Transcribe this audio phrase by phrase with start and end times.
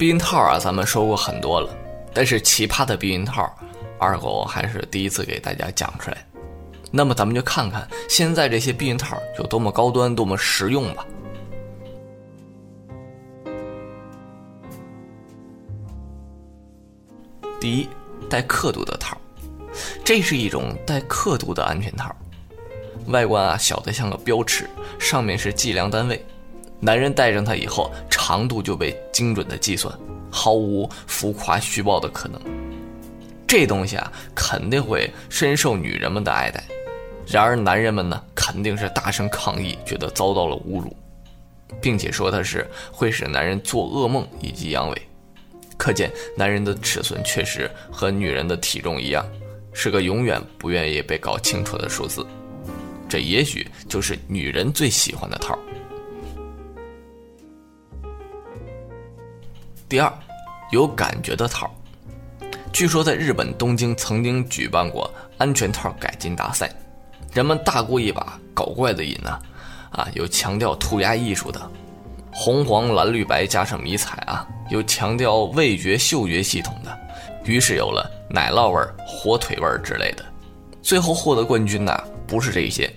[0.00, 1.68] 避孕套啊，咱们说过很多了，
[2.14, 3.54] 但是奇葩的避孕套，
[3.98, 6.16] 二狗还是第一次给大家讲出来。
[6.90, 11.06] 那么咱们就看看现在这些避孕套有多么高端、多么实用吧。
[17.60, 17.86] 第一，
[18.30, 19.18] 带刻度的套，
[20.02, 22.10] 这是一种带刻度的安全套，
[23.08, 24.66] 外观啊小的像个标尺，
[24.98, 26.24] 上面是计量单位，
[26.80, 27.92] 男人戴上它以后，
[28.30, 29.92] 长度就被精准的计算，
[30.30, 32.40] 毫无浮夸虚报的可能。
[33.44, 36.62] 这东西啊肯定会深受女人们的爱戴，
[37.26, 40.96] 然而男人们呢肯定是大声抗议，觉得遭到了侮辱，
[41.80, 44.96] 并且说它是会使男人做噩梦以及阳痿。
[45.76, 49.26] 可见，男人的尺寸确实和女人的体重一样，
[49.72, 52.24] 是个永远不愿意被搞清楚的数字。
[53.08, 55.58] 这也许就是女人最喜欢的套儿。
[59.90, 60.12] 第二，
[60.70, 61.68] 有感觉的套。
[62.72, 66.70] 据说在日本东京曾经举办过安全套改进大赛，
[67.34, 69.36] 人们大过一把搞怪的瘾呢，
[69.90, 71.60] 啊，有强调涂鸦艺术的，
[72.32, 74.46] 红黄蓝绿白加上迷彩啊。
[74.70, 76.96] 有强调味觉、嗅觉系统的，
[77.42, 80.24] 于是有了奶酪味、火腿味之类的。
[80.80, 82.88] 最后获得冠军的不是这些，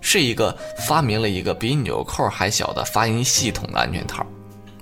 [0.00, 0.52] 是一个
[0.84, 4.26] 发明了一个比纽扣还小的发音系统的安全套，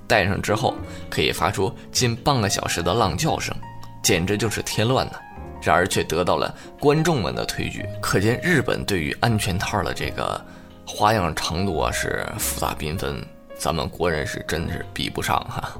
[0.07, 0.75] 戴上之后
[1.09, 3.55] 可以发出近半个小时的浪叫声，
[4.03, 5.13] 简直就是添乱呢。
[5.61, 10.39] 然而却得到了观众们的推举，可见日本对于安全套的这个
[10.85, 13.25] 花样程度啊是复杂缤纷，
[13.57, 15.73] 咱们国人是真的是比不上哈。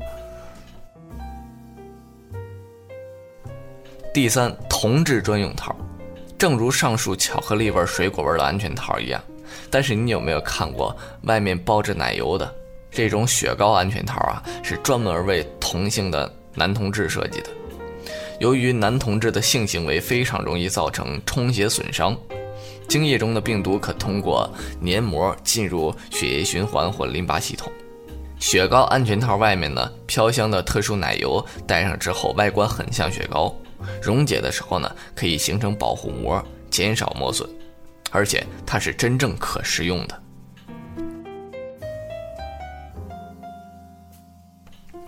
[4.14, 5.76] 第三，同志专用套，
[6.38, 9.22] 正如上述巧克力味、水果味的安全套一样。
[9.70, 12.50] 但是你有没有看过外面包着奶油的
[12.94, 14.44] 这种雪糕安全套啊？
[14.64, 17.50] 是专门为同性的男同志设计的。
[18.40, 22.18] 由于男同志的性行为非常容易造成充血损伤，
[22.88, 27.72] 精液中的病毒可通过黏膜进入血液循环或淋巴系统。
[28.40, 33.56] 雪糕安全套外面呢，飘香的特殊奶油，戴上之后外观很像雪糕。
[34.02, 37.48] 溶解的时候呢，可以形成保护膜，减少磨损，
[38.12, 40.23] 而且它是真正可食用的。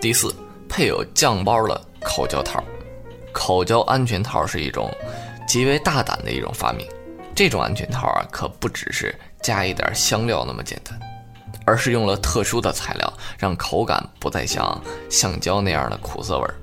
[0.05, 0.31] 第四，
[0.69, 2.63] 配有酱包的口交套，
[3.33, 4.95] 口交安全套是一种
[5.47, 6.87] 极为大胆的一种发明。
[7.33, 10.95] 这种安全套啊，可不只是加一点香料那么简单，
[11.65, 14.79] 而是用了特殊的材料，让口感不再像
[15.09, 16.53] 橡胶那样的苦涩味儿。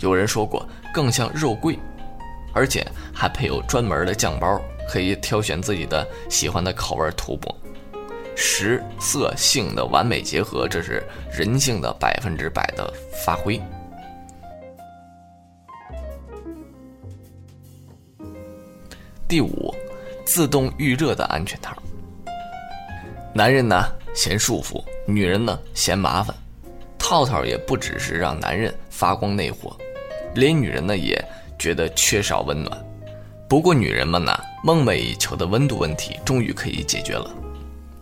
[0.00, 0.68] 有人说过。
[0.92, 1.78] 更像肉桂，
[2.52, 7.56] 而且还配有专门的酱包，可以挑选自己的喜欢的口味涂抹。
[8.42, 12.90] 食色性的完美结合，这是人性的百分之百的
[13.24, 13.60] 发挥。
[19.28, 19.74] 第五，
[20.24, 21.76] 自动预热的安全套。
[23.34, 26.34] 男人呢嫌束缚，女人呢嫌麻烦，
[26.98, 29.76] 套套也不只是让男人发光内火。
[30.34, 31.22] 连女人呢也
[31.58, 32.86] 觉得缺少温暖，
[33.46, 34.34] 不过女人们呢
[34.64, 37.30] 梦寐以求的温度问题终于可以解决了。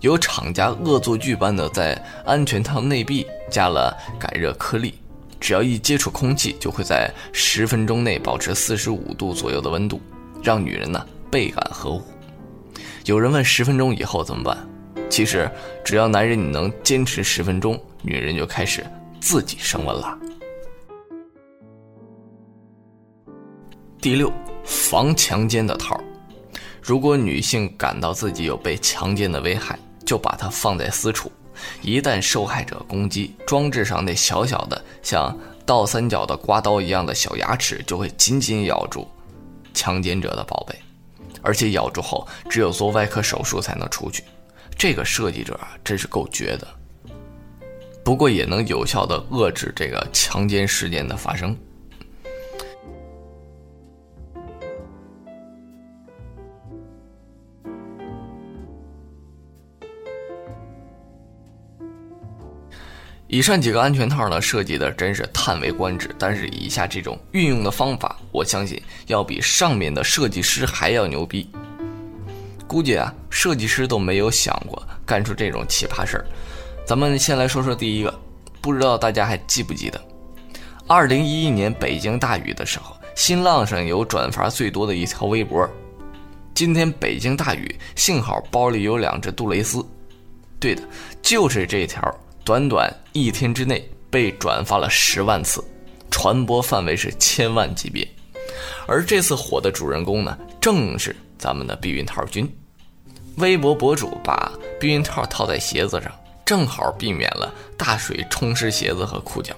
[0.00, 4.94] 有厂家恶作剧般的在安全套内壁加了感热颗粒，
[5.40, 10.00] 只要一接触空气，就会在十分钟内保持四十五度左右的温度，
[10.40, 12.02] 让女人呢倍感呵护。
[13.06, 14.56] 有人问十分钟以后怎么办？
[15.10, 15.50] 其实
[15.84, 18.86] 只要男人你能坚持十分钟，女人就开始
[19.20, 20.16] 自己升温了。
[24.00, 24.32] 第六，
[24.64, 26.00] 防强奸的套
[26.80, 29.76] 如果女性感到自己有被强奸的危害，
[30.08, 31.30] 就把它放在私处。
[31.82, 35.36] 一旦受害者攻击，装置上那小小的像
[35.66, 39.06] 倒三角的刮刀一样的小牙齿就会紧紧咬住
[39.74, 40.74] 强奸者的宝贝，
[41.42, 44.24] 而且咬住后只有做外科手术才能出去。
[44.78, 46.66] 这个设计者啊，真是够绝的。
[48.02, 51.54] 不过也能有效的遏制这个强奸事件的发生。
[63.30, 66.10] 以上几个安全套呢，设计的真是叹为观止。
[66.18, 71.46] 但是以下这种运用的方法，我相信要比上面的设计师还要牛逼。
[72.66, 76.26] 估计啊，设计师都没有想过干出这种奇葩事儿。
[76.86, 78.18] 咱们先来说说第一个，
[78.62, 80.00] 不知道大家还记不记得，
[80.86, 85.68] 二零一一年北京大雨的时候，新浪上有转发最多的一条微博。
[86.54, 89.84] 今天北京大雨，幸好包里有两只杜蕾斯。
[90.58, 90.82] 对的，
[91.20, 92.02] 就是这条。
[92.48, 95.62] 短短一天之内，被转发了十万次，
[96.10, 98.08] 传播范围是千万级别。
[98.86, 102.50] 而这次火的主人公呢，正是咱们的避孕套君。
[103.36, 104.50] 微博博主把
[104.80, 106.10] 避孕套套在鞋子上，
[106.42, 109.54] 正好避免了大水冲湿鞋子和裤脚。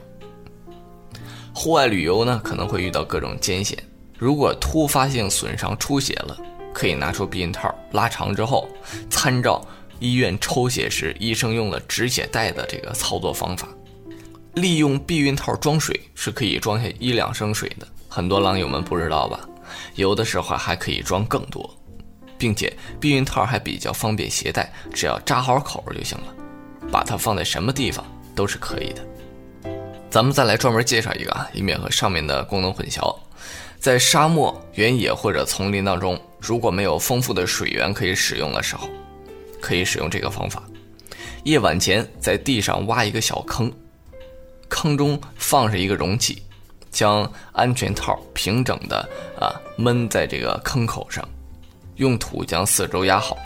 [1.55, 3.79] 户外旅游呢，可能会遇到各种艰险。
[4.19, 6.37] 如果突发性损伤出血了，
[6.75, 8.69] 可以拿出避孕套拉长之后，
[9.09, 9.65] 参照
[10.00, 13.69] 医院抽血时医生用了止血带的这个操作方法，
[14.55, 17.87] 利用避孕套装水是可以装下一两升水的。
[18.08, 19.38] 很多狼友们不知道吧？
[19.94, 21.79] 有的时候还可以装更多，
[22.37, 26.35] 并且避孕套还比较方便携带，只要扎好口就行了。
[26.91, 28.05] 把它放在什么地方
[28.35, 29.06] 都是可以的。
[30.11, 33.17] 咱们再来专门介绍一个啊，以免和上面的功能混淆。
[33.79, 38.88] 在沙漠、原野或者丛林当中，如果没有丰富的水源可以使用的时候，
[39.61, 40.62] 可以使用这个方法：
[41.45, 43.73] 夜晚前在地上挖一个小坑，
[44.69, 46.43] 坑中放上一个容器，
[46.91, 49.09] 将安全套平整的
[49.39, 51.27] 啊闷在这个坑口上，
[51.97, 53.37] 用土将四周压好。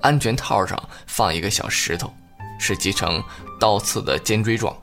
[0.00, 2.12] 安全套上放一个小石头，
[2.58, 3.22] 是击成
[3.60, 4.76] 倒刺的尖锥状。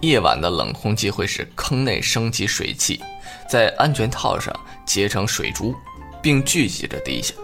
[0.00, 3.02] 夜晚的冷空气会使坑内升起水汽，
[3.48, 4.54] 在安全套上
[4.86, 5.74] 结成水珠，
[6.22, 7.34] 并聚集着地下。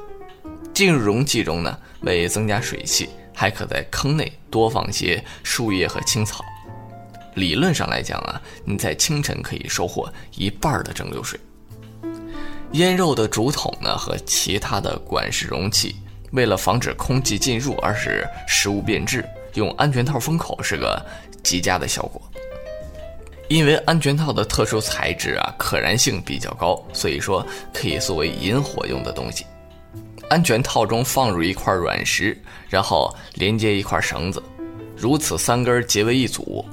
[0.80, 6.42] 进入容器中呢，为增加水汽，还可在坑内多放些树叶和青草。
[7.34, 11.38] 理论上来讲啊，你在清晨可以收获一半的蒸馏水。
[12.72, 15.96] 腌肉的竹筒呢和其他的管式容器，
[16.32, 19.22] 为了防止空气进入而使食物变质，
[19.56, 20.98] 用安全套封口是个
[21.42, 22.22] 极佳的效果。
[23.48, 29.44] 因为安全套的特殊材质啊，可燃性比较高，所以说可以作为引火用的东西。
[30.30, 34.40] 安全套中放入一块软石，然后连接一块绳子，
[34.96, 36.64] 如此三根结为一组，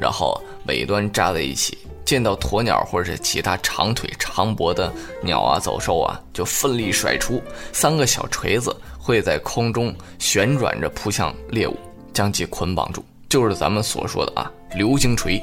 [0.00, 1.76] 然后尾端扎在一起。
[2.06, 4.92] 见到鸵鸟或者是其他长腿长脖的
[5.22, 11.76] 鸟啊、走兽啊，就奋力甩出三个小锤子，会在空中旋转着扑向猎物，
[12.14, 15.40] 将其捆绑住，就是咱们所说的啊流星锤。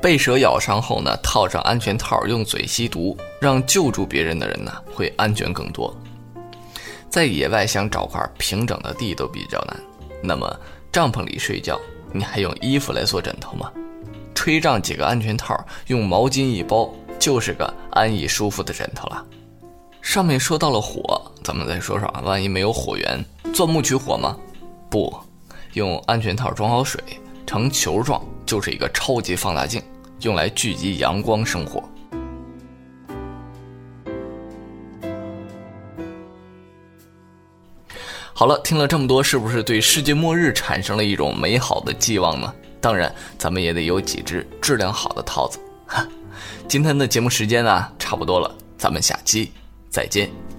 [0.00, 5.94] 被蛇咬伤后呢，套上安全套，用嘴吸毒，让救助别人的人呢会安全更多。
[7.12, 9.78] 在野外想找块平整的地都比较难，
[10.22, 10.50] 那么
[10.90, 11.78] 帐篷里睡觉，
[12.10, 13.70] 你还用衣服来做枕头吗？
[14.34, 19.22] 吹胀几个安全套，用毛巾一包，就是个安逸舒服的枕头了。
[20.00, 23.22] 上面说到了火，咱们再说说啊，万一没有火源，
[23.52, 24.34] 钻木取火吗？
[24.88, 25.14] 不，
[25.74, 26.98] 用安全套装好水，
[27.46, 29.82] 成球状，就是一个超级放大镜。
[30.22, 31.84] 用来聚集阳光生火。
[38.34, 42.52] 好了，听了这么多，是不是对世界末日产生了一种美好的寄望呢？
[42.80, 45.60] 当然，咱们也得有几只质量好的套子。
[45.86, 46.06] 哈，
[46.66, 49.52] 今天的节目时间呢，差不多了，咱们下期
[49.90, 50.51] 再见。